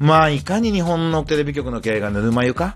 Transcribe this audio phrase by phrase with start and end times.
[0.00, 2.74] まあ、いかに日本のテレビ局の経営がぬるま湯か？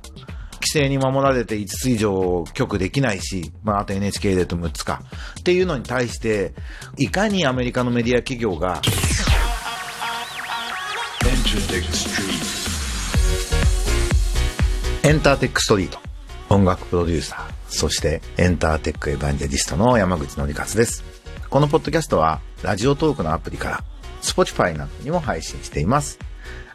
[0.56, 5.02] 規制に守られて5つ以上局できないし、まあ、あと NHK でと6つか。
[5.40, 6.52] っていうのに対して、
[6.98, 8.82] いかにアメリカのメディア企業が、
[15.02, 15.98] エンターテックストリート、
[16.50, 21.02] 音楽プロデューサー、そしてエンターテックエヴァンジェリストの山口のりかつです。
[21.48, 23.82] このポッドキャストは、ラジオトークのアプリから、
[24.20, 26.18] Spotify などにも配信しています。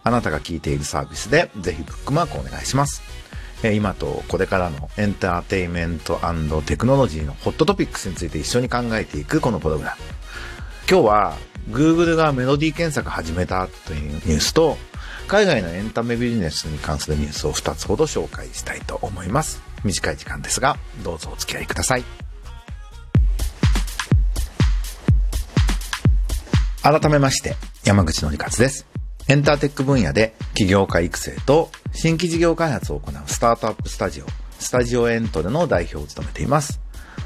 [0.04, 3.02] あなたが聞いているサービスで、ぜひブックマークお願いします。
[3.64, 6.20] え今とこれからのエンターテインメント
[6.66, 10.02] テクノロジーのホットトピックスについて一緒に考えていくこのプログラム。
[10.90, 11.38] 今日は
[11.70, 14.78] Google がメロディー検索始めたというニュースと
[15.28, 19.62] 海外のエンタメビジネスに関するニュースを2つほど紹介したいと思います。
[19.84, 22.04] 短い時間ですがどうぞお付き合いください。
[26.82, 28.89] 改めまして山口のりかつです。
[29.30, 34.26] エンターテック分野で起業家育成と新規事業開発を行うスタートアップスタジオ、
[34.58, 36.80] スタジオエントレの代表を務めています。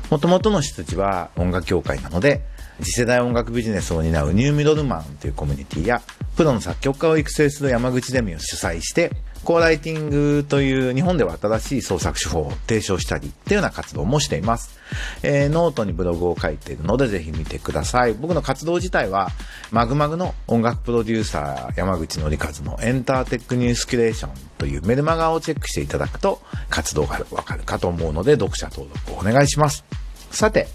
[0.10, 2.42] もともとの出自は音楽協会なので、
[2.82, 6.02] 次世代音楽ビジネスを担うニューミドルマンというコミュニティや、
[6.36, 9.14] プロの作曲家を育成する山口ゼミを主催して、
[9.46, 14.78] コーライティングという日本では新しい創作手法を提唱したりっていうような活動もしています。
[15.22, 18.14] えーノートにブログを書いているのでぜひ見てください。
[18.14, 19.30] 僕の活動自体は、
[19.72, 29.84] マグマグの音楽プロデューサー山口のりかずのエンターテックニュースキュレーションというメルマガをチェックしていただくと活動がわかるかと思うので読者登録をお願いします。
[30.32, 30.68] さて、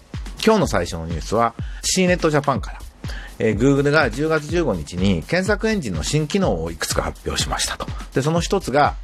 [0.45, 2.79] 今日の最初のニュースは C ネットジャパンから。
[3.41, 7.87] えー Google が10月15日に検索エンジンの新機能をいくつか発表しましたと。
[8.13, 8.97] で、その一つが、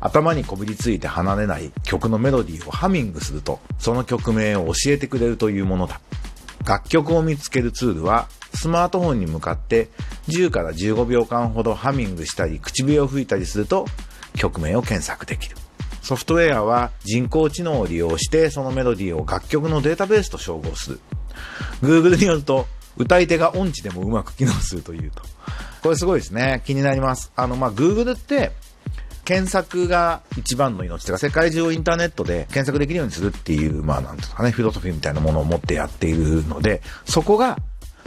[0.00, 6.00] 頭にこびりついて離れない曲のメロディーをハミングすると、その曲名を教えてくれるというものだ。
[6.64, 9.90] 楽曲を見つけるツールは、スマートフォンに向かって
[10.28, 13.86] 10から15秒間ほどハミングしたり、唇を吹いたりすると、
[14.34, 15.56] 曲名を検索できる。
[16.02, 21.00] ソフトウェアは人工知能を利用してそのメロディーを楽曲のデータベースと照合する。
[21.82, 22.66] Google によると、
[22.96, 25.22] 歌い手が音痴でもうまく機能するというと。
[25.82, 26.62] これすごいですね。
[26.64, 27.30] 気になります。
[27.36, 28.52] あの、まあ、Google って、
[29.28, 37.58] 検索が一番の命とか、世界中をインターネットで検索できるようにするっていう、まあ、なんですかね、フィロソフィーみたいなものを持ってやっているので、そこが、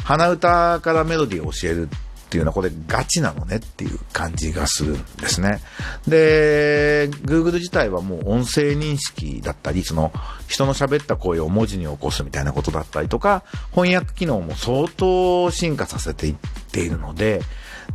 [0.03, 5.61] 鼻歌からメロディーを教えるっていうのは、これガチなのねっていう感じがするんですね。
[6.07, 10.11] で、Google 自体はもう音声認識だったり、その
[10.47, 13.43] 人の喋った声を文字に起こすみたいなことだったりとか、
[13.75, 16.35] 翻訳機能も相当進化させていっ
[16.71, 17.41] ているので、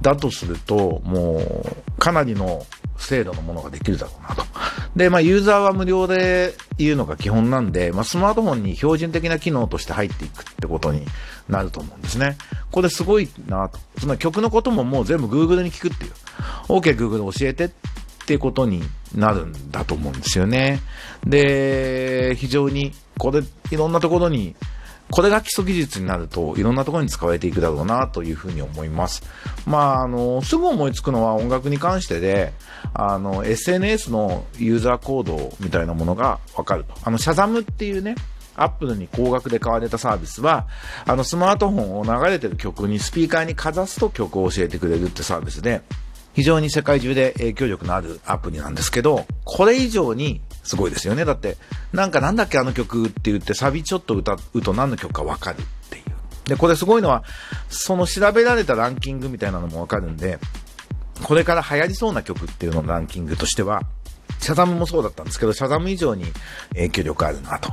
[0.01, 1.41] だとすると、も
[1.99, 2.65] う、かなりの
[2.99, 4.45] 精度のものができるだろうなと。
[4.95, 11.05] で、まあ、ユーザーは無料で言うのが基本なんで、まあ、スマートフォンに標準的な機能として入っていくってことに
[11.49, 12.37] なると思うんですね。
[12.71, 13.79] これすごいなと。
[13.99, 16.13] つまり曲のことももう全部 Google に聞くっていう。
[16.69, 17.71] OK Google 教えてっ
[18.27, 18.83] てことに
[19.15, 20.81] なるんだと思うんですよね。
[21.25, 24.57] で、非常に、これ、いろんなところに、
[25.11, 29.23] これが基礎技術になるといろんなところに使われていくだろうなというふうに思います。
[29.67, 32.53] まあ、あの、すぐ思いつくのは音楽に関してで、
[32.93, 36.95] あの、SNS のユーザーコードみたいなものがわかると。
[37.05, 38.17] あの、シャザムっていうね、
[38.57, 40.67] アップルに高額で買われたサービスは、
[41.05, 45.83] あの、スマートフォンを流れてる曲にスピーカーにかざすと曲を教えてくれるってサービスで、
[46.35, 51.25] 非常に世界中で影響力のあるアプリなんですけど、これ以上にすごいですよね。
[51.25, 51.57] だって、
[51.93, 56.05] なんかなんだっけあの曲って言ってサビちょっと歌うと何の曲かわかるっていう。
[56.49, 57.25] で、これすごいのは、
[57.69, 60.39] その調べられたランキングみたいなのもわかるんで、
[61.23, 63.83] これから流行りそうな曲っていうののランキングとしては、
[64.41, 66.25] シャザムもそうだったんですけど、シャザム以上に
[66.71, 67.73] 影響力あるなと。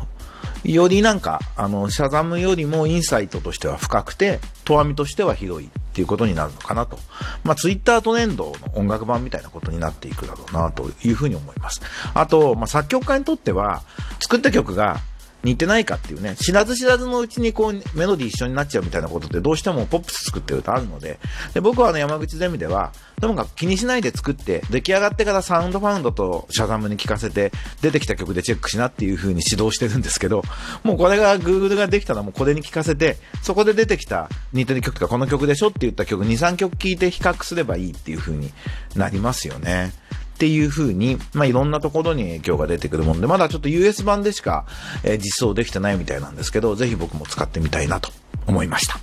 [0.64, 6.98] よりなんか、あの、シャザムよりもインサイトとしては深くて、とわみとしては広いっていうことになるのかなと。
[7.44, 11.82] まあ、ツイッタートレンドの音楽版みたいなことになっていくだろうなというふうに思います。
[12.14, 13.84] あと、まあ、作曲家にとっては、
[14.20, 15.02] 作った曲が
[15.44, 21.20] 似てないかっていうね、知らず知らずのうちにこうメロディー一緒になっちゃうみたいなことってどうしてもポップス作ってるとあるので、
[21.54, 27.52] で僕はあの山口ゼミでは、ともかく気にしないで作って、出来上がってからサウンドファウンドとシャザムに聞かせて、
[27.82, 30.44] 出てきた曲でチェックしなっていう風に指導してるんですけど、
[30.84, 38.52] もうこれが Google ができたらもうこれに聞かせて、そこで出てきた似てる曲とかこの曲でしょって言った曲2、3曲聴いて比較すればいいっていう風に
[38.96, 39.92] なりますよね。
[40.34, 44.66] っていう風に、まあ、いろんなところに影響が出てくるもんで、まだちょっと US 版でしか、
[45.04, 48.12] えー実装できてないみたいなんですけど、ぜひ僕も使ってみたいなと
[48.48, 49.00] 思いました。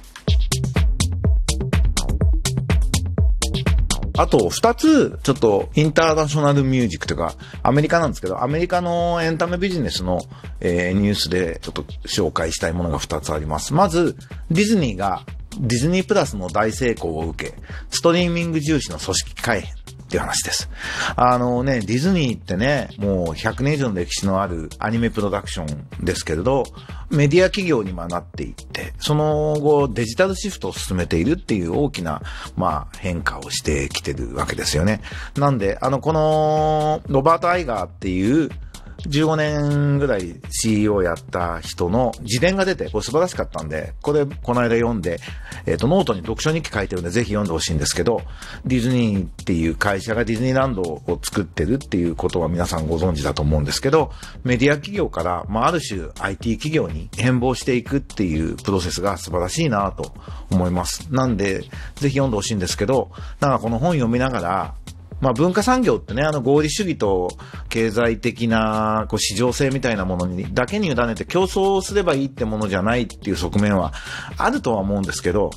[4.19, 10.21] あと、二つ、ちょっと、インターナショナルミュージックというか、アメリカなんですけど、アメリカのエンタメビジネスの、
[10.61, 13.73] えーニュースで、ちょっと紹介したいものが二つあります。
[13.73, 14.17] まず、
[14.51, 15.25] ディズニーが、
[15.59, 17.55] ディズニープラスの大成功を受け、
[17.89, 19.75] ストリーミング重視の組織改編
[20.11, 20.69] っていう話です。
[21.15, 25.65] あのね、ディズニーってね、もう100年以上の歴史のあるアニメプロダクショ
[26.03, 26.65] ンですけれど、
[27.11, 32.23] メディア企業にもなっていって、その後デジタルシフトを進めているっていう大きな、
[32.57, 35.01] まあ変化をしてきてるわけですよね。
[35.37, 38.51] なんで、あの、この、ロバート・アイガーっていう、
[39.07, 45.21] 15年ぐらい CEO やった人の自伝が出て、これ素晴らしかったんで、これこの間読んで、
[45.67, 48.23] えっ、と、ノートに読書日記書いてるんで、ぜひ読んでほしいんですけど、
[48.65, 54.13] ディズニーっていう会社がディズニーランドを作ってるっていうことは皆さんご存知だと思うんですけど、
[54.45, 60.13] メディア企業から、まあ、ある種 IT 企業に変貌していくっていうプロセスが素晴らしいなと
[60.51, 61.13] 思います。
[61.13, 61.61] なんで、
[61.97, 63.11] ぜひ読んでほしいんですけど、
[63.41, 64.75] なんかこの本読みながら、
[65.21, 67.29] まあ文化産業ってね、あの合理主義と
[67.69, 73.93] 経済的なこう市場性みたいなものにだけに委ねて競争すればいいってものじゃないっていう側面は
[74.37, 75.51] あるとは思うんですけど、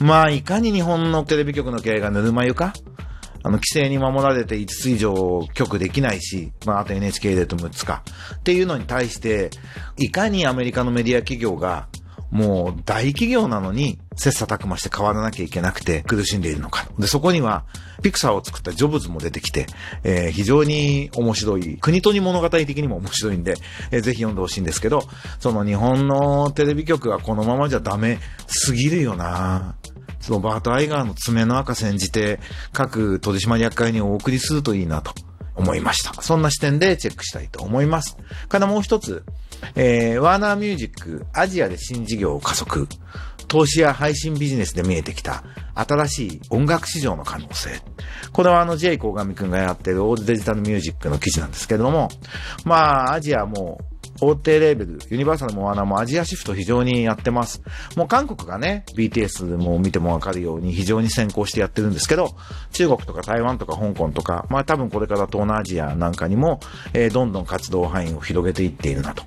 [0.00, 2.72] まあいかに日本のテレビ局の経営がぬるま湯か
[3.46, 8.02] あの、規制に守られて5つ以上局できないし、まあ、あと NHK でと6つか。
[8.36, 9.50] っていうのに対して、
[9.98, 11.88] いかにアメリカのメディア企業が、
[12.30, 16.86] もう大企業なのに、切磋琢磨して変わらなきゃいけなくて苦しんでいるのか。
[16.98, 17.64] で、そこには、
[18.02, 19.66] ピクサーを作ったジョブズも出てきて、
[20.02, 23.54] えー非常に面白い、国とに物語的にも面白いんで、
[23.90, 25.02] えーぜひ読んでほしいんですけど、
[25.38, 29.76] その日本のテレビ局がこのままじゃダメすぎるよな
[30.28, 32.40] ロバート・アイガーの爪の赤煎じて、
[32.72, 35.12] 各取締役会にお送りするといいなと
[35.54, 36.20] 思いました。
[36.22, 38.16] そんな視点でチェックしたいと思います。
[38.48, 39.24] からもう一つ、
[39.74, 42.88] えー、ワーナーミュージック、アジアで新事業を加速。
[43.48, 45.44] 投資や配信ビジネスで見えてきた
[45.74, 47.70] 新しい音楽市場の可能性。
[48.32, 52.08] これはあの J 鴻上くんがやってるオールデジタルミュージックの記事なんですけれども、
[52.64, 53.80] まあアジアも
[54.20, 57.62] 大手レーベル、ユニバーサルもワーナもアジアシフト非常にやってます。
[57.96, 62.36] もう韓国がね、BTS も見てもわかるように非常に先行してやってるんですけど、
[62.72, 66.60] 中国とか台湾とか香港とか、まあ多分これから東南アジアなんかにも、
[66.92, 69.24] えーどんどん活動範囲を広げていっているなと。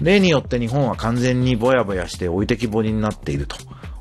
[0.00, 3.56] 例によって日本は完全にぼやぼやして置いてきぼりになっていると。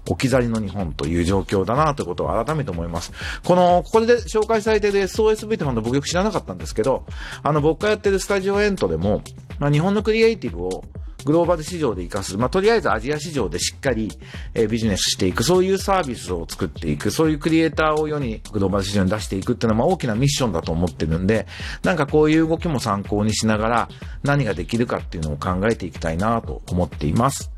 [0.09, 3.13] 置き去りの日本という状況だなということを改めて思います。
[3.45, 7.05] この、ここで紹介されている SOSV って本当僕よく知らなかったんですけど、
[7.41, 9.21] あの僕がやってるスタジオエントでも、
[9.59, 10.83] まあ、日本のクリエイティブを
[11.25, 12.37] グローバル市場で活かす。
[12.37, 14.11] まあ、とりあえずアジア市場でしっかり、
[14.53, 15.43] えービジネスしていく。
[15.43, 17.11] そういうサービスを作っていく。
[17.11, 21.45] そういうクリエイターを世にグローバル市場に出していくっていうのは、まあ、大きなミッションだと思ってるんで、
[21.83, 23.89] なんかこういう動きも参考にしながら、
[24.23, 27.52] 何ができるかっていうのを考えていきたいなと思っています。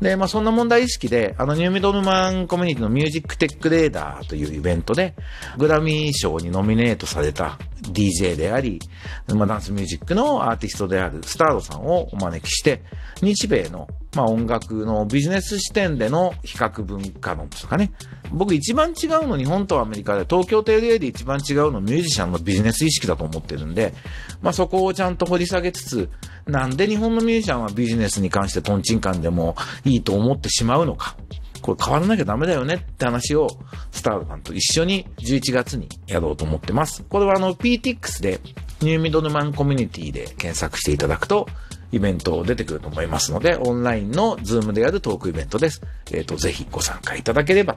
[0.00, 5.14] で、まあ、そんな問題意識で、あの、ニューミドルマンコミュニティのミュージックテックレーダーというイベントで、
[5.58, 8.80] グラミー賞にノミネートされた DJ であり、
[9.34, 12.82] まあ、ダンスミュージックのアーティストであるスタードさんをお招きして、
[13.22, 17.92] 日米の、まあ、音楽のビジネス視点での比較文化論ですかね。
[18.32, 23.94] 僕一番違うの日本とアメリカで、東京テレで一番違うのミュージシャンのビジネス意識だと思ってるんで、
[24.42, 26.10] まあ、そこをちゃんと掘り下げつつ、
[26.46, 29.54] なんで日本のミュージシャンはビジネスに関してトンチンカンでも
[29.84, 31.16] いいと思ってしまうのか。
[31.60, 33.48] これ変わらなきゃダメだよねって話を
[33.92, 37.04] スタートさんと一緒に11月にやろうと思ってます。
[37.08, 38.40] これはあの PTX で
[38.80, 41.46] ニューミドルマンコミュニティで検索していただくと
[41.92, 45.82] イベント出てくると思いますので、オンラインのズームでやるトークイベントです。
[46.12, 47.76] えっ、と、ぜひご参加いただければ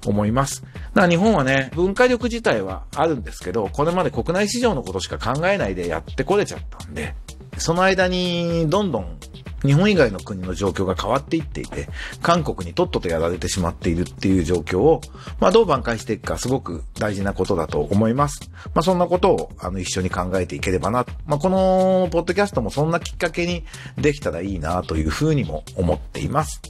[0.00, 0.62] と思います。
[0.62, 7.14] だから日本はね、文化力自体はあるんですけど、これまで国内市場のことしか考えないでやってこれちゃったんで、
[7.58, 9.18] その間にどんどん
[9.64, 11.88] 日本以外の国の状況が変わっていっていて、
[12.22, 15.00] 韓国にとっととやられてしまっているっていう状況を、
[15.40, 18.50] まあどう挽回していくかすごく大事なことだと思います。
[18.74, 21.06] まあそんなことをあの一緒に考えていければな。
[21.26, 23.64] まあこのポッドキャストもそんなきっかけに
[23.96, 26.60] できたらいいなというふうにも思っています。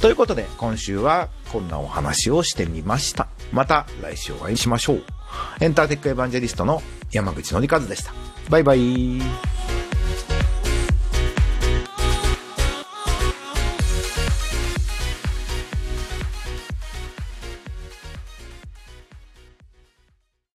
[0.00, 3.28] ということで今週はこんなお話をしてみました。
[3.52, 5.19] また来週お会いしましょう。
[5.60, 6.82] エンターテックエヴァンジェリストの
[7.12, 8.12] 山口のりかずでした。
[8.48, 9.20] バイバイ。